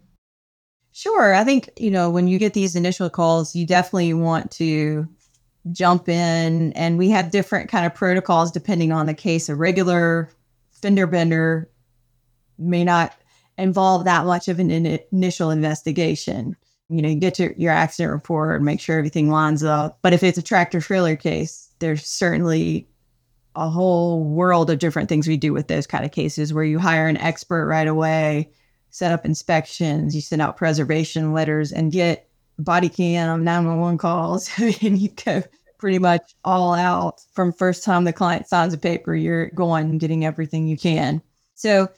Sure. 0.93 1.35
I 1.35 1.43
think, 1.43 1.71
you 1.77 1.91
know, 1.91 2.11
when 2.11 2.29
you 2.29 2.39
get 2.39 2.55
these 2.55 2.77
initial 2.77 3.09
calls, 3.09 3.57
you 3.57 3.67
definitely 3.67 4.13
want 4.15 4.51
to 4.53 5.09
jump 5.71 6.09
in 6.09 6.73
and 6.75 6.99
we 6.99 7.09
have 7.09 7.31
different 7.31 7.71
kind 7.71 7.87
of 7.87 7.95
protocols 7.95 8.51
depending 8.51 8.93
on 8.93 9.07
the 9.07 9.15
case. 9.15 9.49
A 9.49 9.55
regular 9.55 10.29
fender 10.71 11.07
bender 11.07 11.71
may 12.59 12.85
not 12.85 13.15
involve 13.59 14.05
that 14.05 14.27
much 14.27 14.49
of 14.49 14.59
an 14.59 14.71
in- 14.71 15.01
initial 15.13 15.51
investigation. 15.51 16.57
You 16.89 17.03
know, 17.03 17.09
you 17.09 17.17
get 17.17 17.39
your, 17.39 17.53
your 17.57 17.73
accident 17.73 18.13
report 18.13 18.57
and 18.57 18.65
make 18.65 18.81
sure 18.81 18.99
everything 18.99 19.31
lines 19.31 19.65
up. 19.65 19.99
But 20.03 20.13
if 20.13 20.23
it's 20.23 20.39
a 20.39 20.43
tractor 20.43 20.81
trailer 20.81 21.17
case, 21.17 21.71
there's 21.79 22.07
certainly 22.07 22.87
a 23.55 23.69
whole 23.69 24.25
world 24.25 24.71
of 24.71 24.79
different 24.79 25.09
things 25.09 25.29
we 25.29 25.37
do 25.37 25.53
with 25.53 25.69
those 25.69 25.87
kind 25.87 26.05
of 26.05 26.13
cases 26.13 26.53
where 26.55 26.65
you 26.65 26.79
hire 26.79 27.07
an 27.07 27.19
expert 27.19 27.67
right 27.67 27.87
away, 27.87 28.51
set 28.91 29.13
up 29.13 29.25
inspections, 29.25 30.15
you 30.15 30.21
send 30.21 30.41
out 30.43 30.57
preservation 30.57 31.33
letters 31.33 31.73
and 31.73 31.93
get 31.93 32.29
body 32.59 32.89
cam 32.89 33.45
911 33.45 33.99
calls 33.99 34.51
and 34.59 34.99
you 34.99 35.09
go 35.25 35.43
pretty 35.79 35.99
much 35.99 36.35
all 36.45 36.75
out 36.75 37.21
from 37.33 37.53
first 37.53 37.83
time 37.83 38.05
the 38.05 38.13
client 38.13 38.47
signs 38.47 38.75
a 38.75 38.79
paper 38.79 39.15
you're 39.15 39.51
going 39.51 39.91
and 39.91 40.01
getting 40.01 40.25
everything 40.25 40.69
you 40.69 40.77
can 40.77 41.21
so 41.55 41.89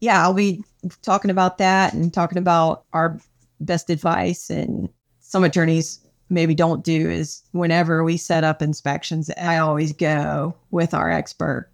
yeah 0.00 0.22
i'll 0.22 0.34
be 0.34 0.64
talking 1.02 1.30
about 1.30 1.58
that 1.58 1.92
and 1.92 2.12
talking 2.12 2.38
about 2.38 2.84
our 2.92 3.18
best 3.60 3.90
advice 3.90 4.50
and 4.50 4.88
some 5.20 5.44
attorneys 5.44 6.00
maybe 6.30 6.54
don't 6.54 6.84
do 6.84 7.10
is 7.10 7.42
whenever 7.52 8.04
we 8.04 8.16
set 8.16 8.44
up 8.44 8.62
inspections 8.62 9.30
i 9.40 9.56
always 9.56 9.92
go 9.92 10.54
with 10.70 10.94
our 10.94 11.10
expert 11.10 11.70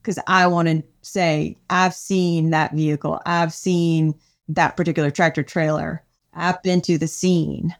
because 0.00 0.18
i 0.26 0.46
want 0.46 0.68
to 0.68 0.82
say 1.02 1.56
i've 1.68 1.94
seen 1.94 2.50
that 2.50 2.72
vehicle 2.72 3.20
i've 3.26 3.52
seen 3.52 4.14
that 4.48 4.76
particular 4.76 5.10
tractor 5.10 5.42
trailer 5.42 6.02
I've 6.38 6.62
been 6.62 6.80
to 6.82 6.98
the 6.98 7.08
scene. 7.08 7.74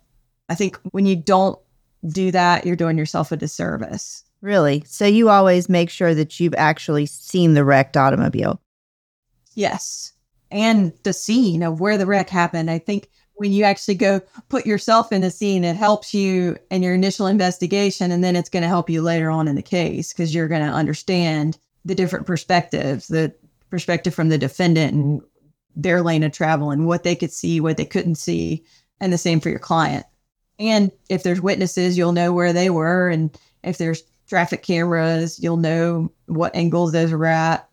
I 0.49 0.55
think 0.55 0.79
when 0.91 1.07
you 1.07 1.17
don't 1.17 1.59
do 2.09 2.31
that, 2.33 2.67
you're 2.67 2.77
doing 2.77 2.99
yourself 2.99 3.31
a 3.33 3.37
disservice. 3.37 4.25
Really? 4.41 4.83
So 4.87 5.07
you 5.07 5.29
always 5.29 5.69
make 5.69 5.91
sure 5.91 6.15
that 6.15 6.39
you've 6.39 6.55
actually 6.57 7.07
seen 7.07 7.55
the 7.55 7.65
wrecked 7.65 7.97
automobile? 7.97 8.61
Yes. 9.55 10.13
And 10.51 10.93
the 11.03 11.13
scene 11.13 11.63
of 11.63 11.81
where 11.81 11.99
the 11.99 12.07
wreck 12.07 12.31
happened. 12.31 12.71
I 12.71 12.79
think 12.79 13.11
when 13.35 13.53
you 13.53 13.65
actually 13.65 13.95
go 13.95 14.21
put 14.49 14.67
yourself 14.67 15.13
in 15.13 15.21
the 15.21 15.31
scene, 15.31 15.63
it 15.65 15.77
helps 15.77 16.13
you 16.13 16.57
in 16.71 16.83
your 16.83 16.95
initial 16.95 17.27
investigation. 17.27 18.11
And 18.11 18.25
then 18.25 18.35
it's 18.35 18.49
going 18.49 18.63
to 18.63 18.69
help 18.69 18.91
you 18.91 19.03
later 19.03 19.31
on 19.31 19.47
in 19.47 19.55
the 19.55 19.63
case 19.63 20.13
because 20.13 20.35
you're 20.35 20.49
going 20.49 20.67
to 20.67 20.73
understand 20.73 21.59
the 21.85 21.95
different 21.95 22.27
perspectives, 22.27 23.09
the 23.09 23.33
perspective 23.71 24.15
from 24.15 24.29
the 24.29 24.39
defendant 24.39 24.93
and 24.93 25.21
their 25.77 26.03
lane 26.03 26.25
of 26.25 26.33
travel 26.33 26.71
and 26.71 26.87
what 26.87 27.05
they 27.05 27.15
could 27.15 27.33
see, 27.33 27.61
what 27.61 27.77
they 27.77 27.85
couldn't 27.85 28.17
see, 28.17 28.65
and 29.01 29.13
the 29.13 29.19
same 29.19 29.39
for 29.41 29.51
your 29.51 29.61
client. 29.61 30.05
And 30.59 30.91
if 31.09 31.23
there's 31.23 31.41
witnesses, 31.41 31.97
you'll 31.97 32.13
know 32.13 32.33
where 32.33 32.53
they 32.53 32.71
were. 32.71 33.09
And 33.09 33.39
if 33.63 33.79
there's 33.79 34.03
traffic 34.29 34.63
cameras, 34.63 35.39
you'll 35.39 35.57
know 35.57 36.13
what 36.27 36.55
angles 36.57 36.93
those 36.93 37.13
were 37.13 37.27
at. 37.27 37.68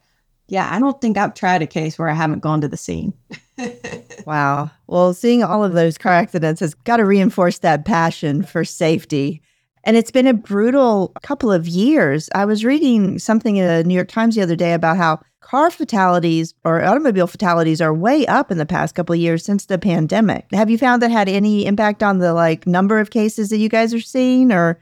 Yeah, 0.48 0.70
I 0.72 0.80
don't 0.80 1.00
think 1.02 1.18
I've 1.18 1.34
tried 1.34 1.62
a 1.62 1.68
case 1.68 1.98
where 1.98 2.10
I 2.10 2.14
haven't 2.14 2.40
gone 2.40 2.62
to 2.62 2.68
the 2.68 2.78
scene. 2.78 3.14
wow. 4.26 4.70
Well, 4.88 5.14
seeing 5.14 5.44
all 5.44 5.64
of 5.64 5.74
those 5.74 5.98
car 5.98 6.14
accidents 6.14 6.60
has 6.60 6.74
got 6.74 6.98
to 6.98 7.06
reinforce 7.06 7.60
that 7.60 7.86
passion 7.86 8.44
for 8.44 8.64
safety. 8.64 9.42
And 9.84 9.96
it's 9.98 10.12
been 10.12 10.28
a 10.28 10.34
brutal 10.34 11.14
couple 11.22 11.52
of 11.52 11.68
years. 11.68 12.30
I 12.36 12.46
was 12.46 12.66
reading 12.66 13.20
something 13.20 13.58
in 13.58 13.68
the 13.68 13.84
New 13.84 13.94
York 13.94 14.08
Times 14.08 14.36
the 14.36 14.42
other 14.42 14.56
day 14.56 14.74
about 14.74 14.98
how 14.98 15.20
car 15.42 15.70
fatalities 15.70 16.56
or 16.64 16.84
automobile 16.84 17.28
fatalities 17.28 17.80
are 17.80 17.94
way 17.94 18.26
up 18.26 18.52
in 18.52 18.58
the 18.58 18.66
past 18.66 18.96
couple 18.96 19.14
of 19.14 19.20
years 19.20 19.46
since 19.46 19.66
the 19.66 19.78
pandemic. 19.78 20.48
Have 20.52 20.72
you 20.72 20.78
found 20.78 21.04
that 21.04 21.12
had 21.12 21.30
any 21.30 21.68
impact 21.68 22.02
on 22.02 22.18
the 22.18 22.34
like 22.34 22.66
number 22.66 23.00
of 23.00 23.12
cases 23.12 23.50
that 23.50 23.58
you 23.58 23.70
guys 23.70 23.94
are 23.94 24.02
seeing 24.02 24.52
or 24.52 24.80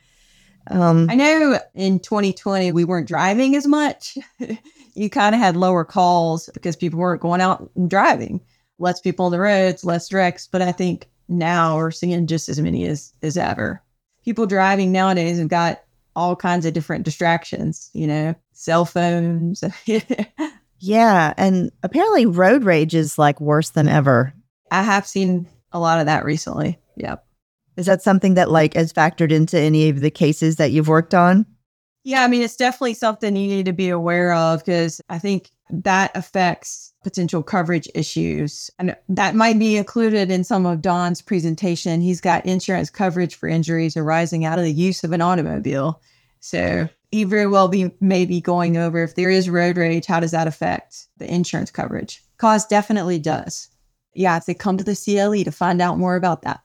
um 0.71 1.09
I 1.09 1.15
know 1.15 1.59
in 1.75 1.99
2020 1.99 2.71
we 2.71 2.85
weren't 2.85 3.09
driving 3.09 3.57
as 3.57 3.67
much. 3.67 4.17
you 4.95 5.09
kind 5.09 5.35
of 5.35 5.41
had 5.41 5.55
lower 5.55 5.83
calls 5.83 6.49
because 6.53 6.75
people 6.75 6.99
weren't 6.99 7.21
going 7.21 7.41
out 7.41 7.69
and 7.75 7.89
driving. 7.89 8.41
Less 8.79 8.99
people 8.99 9.25
on 9.25 9.31
the 9.31 9.39
roads, 9.39 9.83
less 9.83 10.11
wrecks, 10.11 10.47
but 10.51 10.61
I 10.61 10.71
think 10.71 11.09
now 11.27 11.77
we're 11.77 11.91
seeing 11.91 12.27
just 12.27 12.49
as 12.49 12.59
many 12.59 12.85
as 12.85 13.13
as 13.21 13.37
ever. 13.37 13.81
People 14.25 14.45
driving 14.45 14.91
nowadays 14.91 15.37
have 15.39 15.47
got 15.47 15.83
all 16.15 16.35
kinds 16.35 16.65
of 16.65 16.73
different 16.73 17.05
distractions, 17.05 17.89
you 17.93 18.07
know, 18.07 18.35
cell 18.53 18.85
phones. 18.85 19.63
yeah. 20.79 21.33
And 21.37 21.71
apparently 21.81 22.25
road 22.25 22.63
rage 22.63 22.95
is 22.95 23.17
like 23.17 23.41
worse 23.41 23.71
than 23.71 23.87
ever. 23.87 24.33
I 24.71 24.83
have 24.83 25.07
seen 25.07 25.47
a 25.71 25.79
lot 25.79 25.99
of 25.99 26.05
that 26.05 26.25
recently. 26.25 26.79
Yep. 26.97 27.25
Is 27.75 27.87
that 27.87 28.01
something 28.01 28.35
that 28.35 28.51
like 28.51 28.75
is 28.75 28.93
factored 28.93 29.31
into 29.31 29.59
any 29.59 29.89
of 29.89 30.01
the 30.01 30.11
cases 30.11 30.57
that 30.57 30.71
you've 30.71 30.87
worked 30.87 31.13
on? 31.13 31.45
Yeah, 32.03 32.23
I 32.23 32.27
mean, 32.27 32.41
it's 32.41 32.57
definitely 32.57 32.95
something 32.95 33.35
you 33.35 33.47
need 33.47 33.65
to 33.65 33.73
be 33.73 33.89
aware 33.89 34.33
of 34.33 34.59
because 34.59 34.99
I 35.09 35.19
think 35.19 35.51
that 35.69 36.11
affects 36.15 36.93
potential 37.03 37.41
coverage 37.41 37.87
issues. 37.95 38.69
And 38.77 38.95
that 39.09 39.35
might 39.35 39.57
be 39.57 39.77
included 39.77 40.29
in 40.29 40.43
some 40.43 40.65
of 40.65 40.81
Don's 40.81 41.21
presentation. 41.21 42.01
He's 42.01 42.21
got 42.21 42.45
insurance 42.45 42.89
coverage 42.89 43.35
for 43.35 43.47
injuries 43.47 43.95
arising 43.95 44.43
out 44.43 44.59
of 44.59 44.65
the 44.65 44.71
use 44.71 45.03
of 45.03 45.13
an 45.13 45.21
automobile. 45.21 46.01
So 46.41 46.89
he 47.11 47.23
very 47.23 47.47
well 47.47 47.69
be 47.69 47.91
maybe 48.01 48.41
going 48.41 48.75
over 48.75 49.03
if 49.03 49.15
there 49.15 49.29
is 49.29 49.49
road 49.49 49.77
rage, 49.77 50.05
how 50.05 50.19
does 50.19 50.31
that 50.31 50.47
affect 50.47 51.07
the 51.17 51.33
insurance 51.33 51.71
coverage? 51.71 52.21
Cause 52.37 52.65
definitely 52.65 53.19
does. 53.19 53.69
Yeah, 54.13 54.35
if 54.37 54.45
they 54.45 54.53
come 54.53 54.77
to 54.77 54.83
the 54.83 54.95
CLE 54.95 55.43
to 55.45 55.51
find 55.51 55.81
out 55.81 55.97
more 55.97 56.15
about 56.15 56.41
that. 56.41 56.59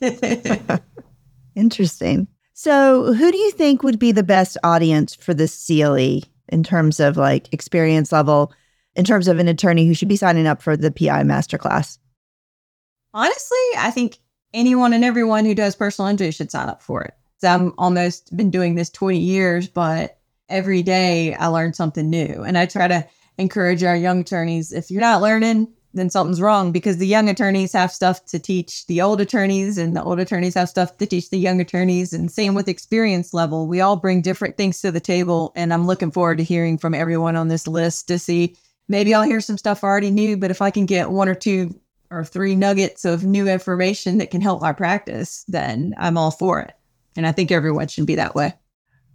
Interesting. 1.54 2.26
So, 2.54 3.14
who 3.14 3.32
do 3.32 3.38
you 3.38 3.50
think 3.52 3.82
would 3.82 3.98
be 3.98 4.12
the 4.12 4.22
best 4.22 4.58
audience 4.62 5.14
for 5.14 5.32
this 5.32 5.66
CLE 5.66 6.20
in 6.48 6.62
terms 6.62 7.00
of 7.00 7.16
like 7.16 7.52
experience 7.52 8.12
level, 8.12 8.52
in 8.94 9.04
terms 9.04 9.26
of 9.26 9.38
an 9.38 9.48
attorney 9.48 9.86
who 9.86 9.94
should 9.94 10.08
be 10.08 10.16
signing 10.16 10.46
up 10.46 10.62
for 10.62 10.76
the 10.76 10.90
PI 10.90 11.22
masterclass? 11.22 11.98
Honestly, 13.14 13.58
I 13.78 13.90
think 13.90 14.18
anyone 14.52 14.92
and 14.92 15.04
everyone 15.04 15.44
who 15.44 15.54
does 15.54 15.74
personal 15.74 16.08
injury 16.08 16.30
should 16.30 16.50
sign 16.50 16.68
up 16.68 16.82
for 16.82 17.02
it. 17.02 17.14
So 17.38 17.48
I'm 17.48 17.72
almost 17.78 18.36
been 18.36 18.50
doing 18.50 18.74
this 18.74 18.90
20 18.90 19.18
years, 19.18 19.66
but 19.66 20.18
every 20.48 20.82
day 20.82 21.34
I 21.34 21.46
learn 21.46 21.72
something 21.72 22.08
new. 22.08 22.42
And 22.46 22.56
I 22.56 22.66
try 22.66 22.86
to 22.86 23.06
encourage 23.38 23.82
our 23.82 23.96
young 23.96 24.20
attorneys 24.20 24.72
if 24.72 24.90
you're 24.90 25.00
not 25.00 25.22
learning, 25.22 25.72
then 25.94 26.10
something's 26.10 26.40
wrong 26.40 26.72
because 26.72 26.98
the 26.98 27.06
young 27.06 27.28
attorneys 27.28 27.72
have 27.72 27.92
stuff 27.92 28.24
to 28.26 28.38
teach 28.38 28.86
the 28.86 29.02
old 29.02 29.20
attorneys 29.20 29.78
and 29.78 29.96
the 29.96 30.02
old 30.02 30.20
attorneys 30.20 30.54
have 30.54 30.68
stuff 30.68 30.96
to 30.98 31.06
teach 31.06 31.30
the 31.30 31.38
young 31.38 31.60
attorneys 31.60 32.12
and 32.12 32.30
same 32.30 32.54
with 32.54 32.68
experience 32.68 33.34
level. 33.34 33.66
We 33.66 33.80
all 33.80 33.96
bring 33.96 34.22
different 34.22 34.56
things 34.56 34.80
to 34.80 34.90
the 34.90 35.00
table 35.00 35.52
and 35.54 35.72
i'm 35.72 35.86
looking 35.86 36.10
forward 36.10 36.38
to 36.38 36.44
hearing 36.44 36.78
from 36.78 36.94
everyone 36.94 37.36
on 37.36 37.48
this 37.48 37.66
list 37.66 38.08
to 38.08 38.18
see 38.18 38.56
maybe 38.88 39.14
i'll 39.14 39.22
hear 39.22 39.40
some 39.40 39.58
stuff 39.58 39.82
i 39.82 39.86
already 39.86 40.10
knew 40.10 40.36
but 40.36 40.50
if 40.50 40.62
i 40.62 40.70
can 40.70 40.86
get 40.86 41.10
one 41.10 41.28
or 41.28 41.34
two 41.34 41.78
or 42.10 42.24
three 42.24 42.54
nuggets 42.54 43.04
of 43.04 43.24
new 43.24 43.48
information 43.48 44.18
that 44.18 44.30
can 44.30 44.40
help 44.40 44.60
my 44.60 44.72
practice 44.72 45.44
then 45.48 45.94
i'm 45.98 46.18
all 46.18 46.30
for 46.30 46.60
it. 46.60 46.74
And 47.16 47.26
i 47.26 47.32
think 47.32 47.50
everyone 47.50 47.88
should 47.88 48.06
be 48.06 48.16
that 48.16 48.34
way. 48.34 48.54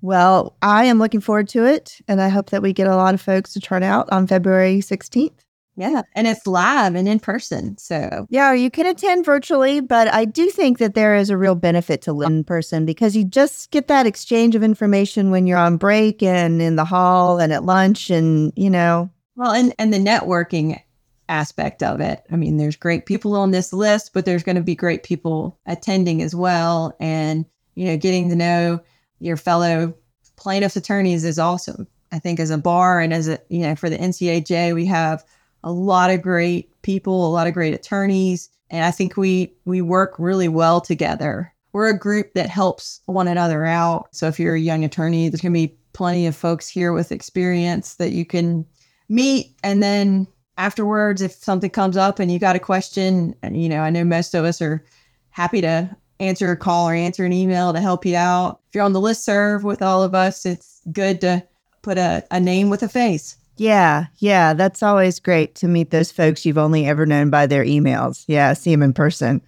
Well 0.01 0.55
i 0.61 0.85
am 0.85 0.99
looking 0.99 1.21
forward 1.21 1.49
to 1.49 1.65
it 1.65 1.99
and 2.07 2.21
i 2.21 2.29
hope 2.29 2.49
that 2.51 2.61
we 2.61 2.73
get 2.73 2.87
a 2.87 2.95
lot 2.95 3.13
of 3.13 3.21
folks 3.21 3.53
to 3.53 3.59
turn 3.59 3.83
out 3.83 4.07
on 4.11 4.27
february 4.27 4.79
16th 4.79 5.46
yeah. 5.77 6.01
And 6.13 6.27
it's 6.27 6.47
live 6.47 6.95
and 6.95 7.07
in 7.07 7.19
person. 7.19 7.77
So, 7.77 8.25
yeah, 8.29 8.51
you 8.51 8.71
can 8.71 8.87
attend 8.87 9.23
virtually, 9.23 9.79
but 9.79 10.07
I 10.07 10.25
do 10.25 10.49
think 10.49 10.79
that 10.79 10.95
there 10.95 11.15
is 11.15 11.29
a 11.29 11.37
real 11.37 11.53
benefit 11.53 12.01
to 12.01 12.13
live 12.13 12.29
in 12.29 12.43
person 12.43 12.83
because 12.83 13.15
you 13.15 13.23
just 13.23 13.69
get 13.69 13.87
that 13.87 14.07
exchange 14.07 14.55
of 14.55 14.63
information 14.63 15.29
when 15.29 15.45
you're 15.45 15.59
on 15.59 15.77
break 15.77 16.23
and 16.23 16.63
in 16.63 16.77
the 16.77 16.85
hall 16.85 17.39
and 17.39 17.53
at 17.53 17.63
lunch 17.63 18.09
and, 18.09 18.51
you 18.55 18.71
know. 18.71 19.11
Well, 19.35 19.51
and, 19.51 19.73
and 19.77 19.93
the 19.93 19.99
networking 19.99 20.81
aspect 21.29 21.83
of 21.83 21.99
it. 21.99 22.23
I 22.31 22.37
mean, 22.37 22.57
there's 22.57 22.75
great 22.75 23.05
people 23.05 23.35
on 23.35 23.51
this 23.51 23.71
list, 23.71 24.13
but 24.13 24.25
there's 24.25 24.43
going 24.43 24.55
to 24.55 24.63
be 24.63 24.75
great 24.75 25.03
people 25.03 25.59
attending 25.67 26.23
as 26.23 26.33
well. 26.33 26.95
And, 26.99 27.45
you 27.75 27.85
know, 27.85 27.97
getting 27.97 28.29
to 28.29 28.35
know 28.35 28.79
your 29.19 29.37
fellow 29.37 29.93
plaintiffs 30.37 30.75
attorneys 30.75 31.23
is 31.23 31.37
awesome. 31.37 31.87
I 32.11 32.17
think 32.17 32.39
as 32.39 32.49
a 32.49 32.57
bar 32.57 32.99
and 32.99 33.13
as 33.13 33.27
a, 33.27 33.39
you 33.49 33.59
know, 33.59 33.75
for 33.75 33.89
the 33.89 33.97
NCAJ, 33.97 34.73
we 34.73 34.85
have 34.85 35.23
a 35.67 35.71
lot 35.71 36.09
of 36.09 36.21
great 36.21 36.81
people, 36.81 37.27
a 37.27 37.33
lot 37.33 37.45
of 37.45 37.53
great 37.53 37.73
attorneys, 37.73 38.49
and 38.69 38.85
I 38.85 38.91
think 38.91 39.17
we 39.17 39.53
we 39.65 39.81
work 39.81 40.15
really 40.17 40.47
well 40.47 40.79
together. 40.79 41.53
We're 41.73 41.89
a 41.89 41.99
group 41.99 42.33
that 42.35 42.49
helps 42.49 43.01
one 43.05 43.27
another 43.27 43.65
out. 43.65 44.07
So 44.11 44.27
if 44.27 44.39
you're 44.39 44.55
a 44.55 44.59
young 44.59 44.85
attorney, 44.85 45.27
there's 45.27 45.41
going 45.41 45.53
to 45.53 45.67
be 45.67 45.77
plenty 45.91 46.25
of 46.25 46.37
folks 46.37 46.69
here 46.69 46.93
with 46.93 47.11
experience 47.11 47.95
that 47.95 48.13
you 48.13 48.25
can 48.25 48.65
meet 49.09 49.55
and 49.61 49.83
then 49.83 50.25
afterwards 50.57 51.21
if 51.21 51.33
something 51.33 51.69
comes 51.69 51.97
up 51.97 52.19
and 52.19 52.31
you 52.31 52.39
got 52.39 52.55
a 52.55 52.59
question, 52.59 53.35
and 53.41 53.61
you 53.61 53.67
know, 53.67 53.81
I 53.81 53.89
know 53.89 54.05
most 54.05 54.33
of 54.33 54.45
us 54.45 54.61
are 54.61 54.85
happy 55.31 55.59
to 55.61 55.93
answer 56.21 56.49
a 56.49 56.57
call 56.57 56.87
or 56.87 56.93
answer 56.93 57.25
an 57.25 57.33
email 57.33 57.73
to 57.73 57.81
help 57.81 58.05
you 58.05 58.15
out. 58.15 58.61
If 58.69 58.75
you're 58.75 58.85
on 58.85 58.93
the 58.93 59.01
list 59.01 59.25
serve 59.25 59.65
with 59.65 59.81
all 59.81 60.01
of 60.01 60.15
us, 60.15 60.45
it's 60.45 60.79
good 60.93 61.19
to 61.21 61.45
put 61.81 61.97
a, 61.97 62.25
a 62.31 62.39
name 62.39 62.69
with 62.69 62.83
a 62.83 62.87
face. 62.87 63.35
Yeah, 63.57 64.07
yeah, 64.17 64.53
that's 64.53 64.83
always 64.83 65.19
great 65.19 65.55
to 65.55 65.67
meet 65.67 65.89
those 65.91 66.11
folks 66.11 66.45
you've 66.45 66.57
only 66.57 66.85
ever 66.85 67.05
known 67.05 67.29
by 67.29 67.47
their 67.47 67.65
emails. 67.65 68.23
Yeah, 68.27 68.53
see 68.53 68.71
them 68.71 68.83
in 68.83 68.93
person. 68.93 69.41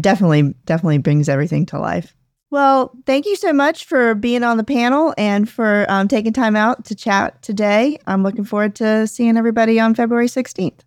Definitely, 0.00 0.54
definitely 0.64 0.98
brings 0.98 1.28
everything 1.28 1.66
to 1.66 1.78
life. 1.78 2.14
Well, 2.50 2.92
thank 3.06 3.26
you 3.26 3.34
so 3.34 3.52
much 3.52 3.84
for 3.84 4.14
being 4.14 4.44
on 4.44 4.56
the 4.56 4.64
panel 4.64 5.12
and 5.18 5.48
for 5.48 5.84
um, 5.88 6.06
taking 6.06 6.32
time 6.32 6.54
out 6.54 6.84
to 6.86 6.94
chat 6.94 7.42
today. 7.42 7.98
I'm 8.06 8.22
looking 8.22 8.44
forward 8.44 8.76
to 8.76 9.06
seeing 9.06 9.36
everybody 9.36 9.80
on 9.80 9.94
February 9.94 10.28
16th. 10.28 10.80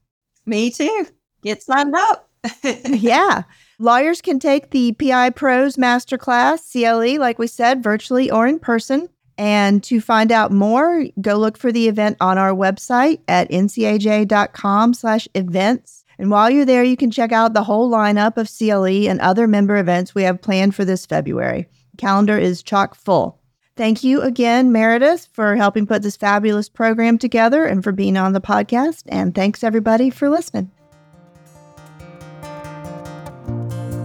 Me 0.46 0.72
too. 0.72 1.08
Get 1.44 1.62
signed 1.62 1.96
up. 1.96 2.30
yeah. 2.64 3.44
Lawyers 3.78 4.22
can 4.22 4.40
take 4.40 4.72
the 4.72 4.94
PI 4.94 5.32
Pros 5.32 5.76
Masterclass, 5.76 6.72
CLE, 6.72 7.20
like 7.20 7.40
we 7.40 7.48
said, 7.48 7.84
virtually 7.84 8.32
or 8.32 8.48
in 8.48 8.60
person. 8.60 9.10
And 9.40 9.82
to 9.86 10.02
find 10.02 10.34
out 10.34 10.52
more, 10.52 11.06
go 11.22 11.38
look 11.38 11.58
for 11.58 11.72
the 11.72 11.88
event 11.88 12.18
on 12.20 12.38
our 12.38 12.52
website 12.52 13.22
at 13.30 13.50
ncaj.com 13.50 14.94
slash 14.94 15.30
events. 15.34 16.04
And 16.20 16.30
while 16.30 16.50
you're 16.50 16.66
there, 16.66 16.84
you 16.84 16.98
can 16.98 17.10
check 17.10 17.32
out 17.32 17.54
the 17.54 17.64
whole 17.64 17.90
lineup 17.90 18.36
of 18.36 18.52
CLE 18.54 19.10
and 19.10 19.22
other 19.22 19.48
member 19.48 19.78
events 19.78 20.14
we 20.14 20.24
have 20.24 20.42
planned 20.42 20.76
for 20.76 20.84
this 20.84 21.06
February. 21.06 21.70
calendar 21.98 22.38
is 22.38 22.62
chock 22.62 22.96
full. 22.96 23.40
Thank 23.78 24.04
you 24.04 24.22
again, 24.22 24.74
Meredith, 24.74 25.30
for 25.32 25.56
helping 25.56 25.88
put 25.88 26.02
this 26.02 26.18
fabulous 26.18 26.68
program 26.68 27.18
together 27.18 27.64
and 27.64 27.82
for 27.82 27.94
being 27.94 28.18
on 28.18 28.34
the 28.34 28.42
podcast. 28.42 29.04
And 29.08 29.34
thanks 29.34 29.64
everybody 29.64 30.10
for 30.10 30.30
listening. 30.30 30.70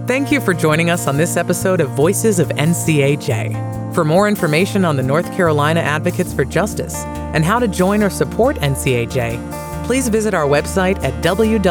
Thank 0.07 0.31
you 0.31 0.39
for 0.39 0.53
joining 0.53 0.89
us 0.89 1.07
on 1.07 1.17
this 1.17 1.35
episode 1.35 1.81
of 1.81 1.89
Voices 1.89 2.39
of 2.39 2.47
NCAJ. 2.47 3.84
For 3.95 4.03
more 4.03 4.27
information 4.27 4.83
on 4.83 4.97
the 4.97 5.03
North 5.03 5.31
Carolina 5.31 5.79
Advocates 5.79 6.33
for 6.33 6.43
Justice 6.43 6.95
and 7.31 7.45
how 7.45 7.59
to 7.59 7.67
join 7.69 8.03
or 8.03 8.09
support 8.09 8.57
NCAJ, 8.57 9.85
please 9.85 10.09
visit 10.09 10.33
our 10.33 10.45
website 10.45 11.01
at 11.01 11.23
www.ncaj.com. 11.23 11.65